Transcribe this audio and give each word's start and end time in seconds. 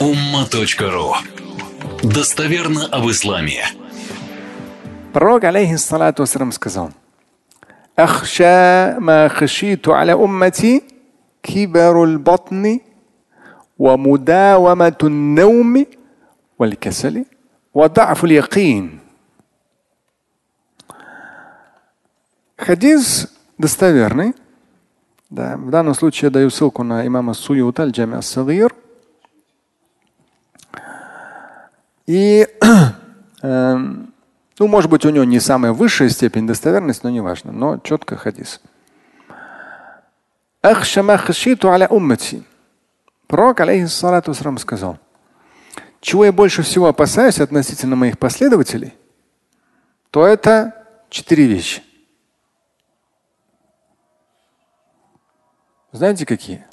umma.ru 0.00 1.14
Достоверно 2.02 2.86
об 2.86 3.08
исламе. 3.10 3.64
Пророк, 5.12 5.44
алейхиссалату 5.44 6.22
вассалам, 6.22 6.52
сказал, 6.52 6.92
أخشى 7.98 9.00
ما 9.00 9.28
خشيت 9.28 9.88
على 9.88 10.12
أمتي 10.12 10.82
كبر 11.42 12.04
البطن 12.04 12.80
ومداومة 13.78 14.98
النوم 15.02 15.86
والكسل 16.58 17.24
وضعف 17.74 18.24
اليقين 18.24 19.00
Хадис 22.58 23.28
достоверный. 23.58 24.34
Да, 25.28 25.56
в 25.56 25.70
данном 25.70 25.94
случае 25.94 26.28
я 26.28 26.30
даю 26.30 26.50
ссылку 26.50 26.82
на 26.82 27.06
имама 27.06 27.34
Суюта, 27.34 27.82
Аль-Джами 27.82 28.16
Ас-Сагир. 28.16 28.74
И, 32.11 32.45
э, 33.41 33.75
ну, 33.77 34.67
может 34.67 34.91
быть, 34.91 35.05
у 35.05 35.09
него 35.11 35.23
не 35.23 35.39
самая 35.39 35.71
высшая 35.71 36.09
степень 36.09 36.45
достоверности, 36.45 37.03
но 37.05 37.09
не 37.09 37.21
важно, 37.21 37.53
но 37.53 37.77
четко 37.77 38.17
хадис. 38.17 38.59
Пророк, 43.27 43.61
алейхиссалату 43.61 44.33
сказал, 44.57 44.99
чего 46.01 46.25
я 46.25 46.33
больше 46.33 46.63
всего 46.63 46.87
опасаюсь 46.87 47.39
относительно 47.39 47.95
моих 47.95 48.19
последователей, 48.19 48.93
то 50.09 50.27
это 50.27 50.85
четыре 51.09 51.45
вещи. 51.45 51.81
Знаете 55.93 56.25
какие? 56.25 56.65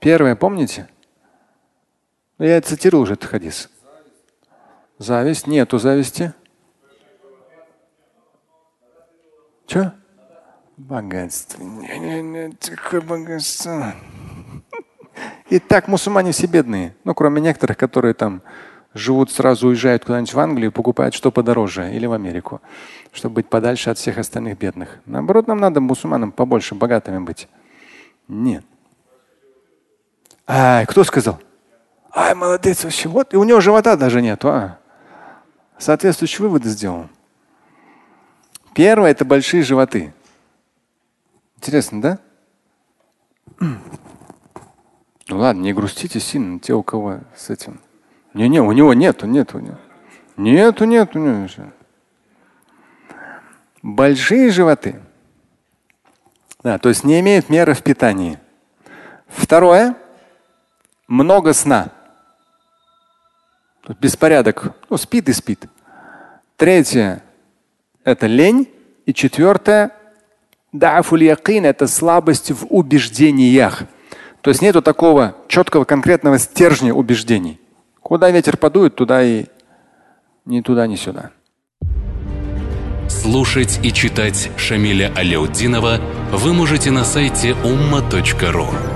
Первое, 0.00 0.34
помните? 0.34 0.88
Ну, 2.38 2.44
я 2.44 2.60
цитировал 2.60 3.04
уже 3.04 3.14
этот 3.14 3.30
хадис. 3.30 3.70
Зависть. 4.98 5.46
Нету 5.46 5.78
зависти. 5.78 6.34
Че? 9.66 9.92
Богатство. 10.76 11.62
Не, 11.62 11.98
не, 11.98 12.22
не, 12.22 12.52
такое 12.52 13.00
богатство. 13.00 13.94
И 15.48 15.58
так 15.58 15.88
мусульмане 15.88 16.32
все 16.32 16.46
бедные. 16.46 16.94
Ну, 17.04 17.14
кроме 17.14 17.40
некоторых, 17.40 17.78
которые 17.78 18.12
там 18.12 18.42
живут, 18.92 19.30
сразу 19.30 19.68
уезжают 19.68 20.04
куда-нибудь 20.04 20.34
в 20.34 20.38
Англию, 20.38 20.72
покупают 20.72 21.14
что 21.14 21.30
подороже 21.30 21.94
или 21.94 22.06
в 22.06 22.12
Америку, 22.12 22.60
чтобы 23.12 23.36
быть 23.36 23.48
подальше 23.48 23.90
от 23.90 23.98
всех 23.98 24.18
остальных 24.18 24.58
бедных. 24.58 25.00
Наоборот, 25.06 25.46
нам 25.46 25.58
надо 25.58 25.80
мусульманам 25.80 26.32
побольше 26.32 26.74
богатыми 26.74 27.18
быть. 27.18 27.48
Нет. 28.28 28.64
А, 30.46 30.84
кто 30.84 31.02
сказал? 31.04 31.40
Ай, 32.16 32.34
молодец 32.34 32.82
вообще. 32.82 33.10
Вот, 33.10 33.34
и 33.34 33.36
у 33.36 33.44
него 33.44 33.60
живота 33.60 33.94
даже 33.94 34.22
нет. 34.22 34.42
А. 34.46 34.78
Соответствующие 35.76 36.46
выводы 36.46 36.70
сделал. 36.70 37.10
Первое– 38.74 39.10
это 39.12 39.26
большие 39.26 39.62
животы. 39.62 40.14
Интересно, 41.58 42.00
да? 42.00 42.18
Ну 43.60 45.38
ладно, 45.38 45.60
не 45.60 45.74
грустите 45.74 46.18
сильно, 46.18 46.58
те, 46.58 46.72
у 46.72 46.82
кого 46.82 47.20
с 47.36 47.50
этим. 47.50 47.80
Не-не, 48.32 48.62
у 48.62 48.72
него 48.72 48.94
нету, 48.94 49.26
нету. 49.26 49.60
Нету, 50.38 50.84
нету, 50.84 51.18
нету. 51.18 51.72
Большие 53.82 54.50
животы. 54.50 55.02
Да, 56.62 56.78
то 56.78 56.88
есть 56.88 57.04
не 57.04 57.20
имеют 57.20 57.50
меры 57.50 57.74
в 57.74 57.82
питании. 57.82 58.38
Второе– 59.28 59.96
много 61.08 61.52
сна. 61.52 61.92
Беспорядок. 64.00 64.72
Ну, 64.90 64.96
спит 64.96 65.28
и 65.28 65.32
спит. 65.32 65.66
Третье– 66.56 67.22
это 68.04 68.26
лень. 68.26 68.68
И 69.04 69.14
четвертое– 69.14 69.92
это 70.72 71.86
слабость 71.86 72.50
в 72.50 72.66
убеждениях. 72.70 73.84
То 74.40 74.50
есть 74.50 74.62
нету 74.62 74.82
такого 74.82 75.36
четкого 75.48 75.84
конкретного 75.84 76.38
стержня 76.38 76.92
убеждений. 76.92 77.60
Куда 78.00 78.30
ветер 78.30 78.56
подует, 78.56 78.94
туда 78.94 79.22
и 79.22 79.46
ни 80.44 80.60
туда, 80.60 80.86
ни 80.86 80.96
сюда. 80.96 81.30
Слушать 83.08 83.80
и 83.82 83.92
читать 83.92 84.50
Шамиля 84.56 85.12
Аляутдинова 85.16 86.00
вы 86.32 86.52
можете 86.52 86.90
на 86.90 87.04
сайте 87.04 87.50
umma.ru. 87.64 88.95